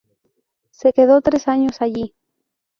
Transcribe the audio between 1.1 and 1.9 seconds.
tres años